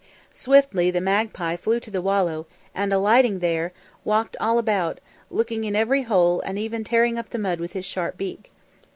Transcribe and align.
Swiftly 0.33 0.89
the 0.89 0.99
magpie 0.99 1.55
flew 1.55 1.79
to 1.79 1.91
the 1.91 2.01
wallow, 2.01 2.47
and 2.73 2.91
alighting 2.91 3.37
there, 3.37 3.71
walked 4.03 4.35
all 4.39 4.57
about, 4.57 4.99
looking 5.29 5.63
in 5.63 5.75
every 5.75 6.01
hole 6.01 6.41
and 6.41 6.57
even 6.57 6.83
tearing 6.83 7.19
up 7.19 7.29
the 7.29 7.37
mud 7.37 7.59
with 7.59 7.73
his 7.73 7.85
sharp 7.85 8.17
beak. 8.17 8.51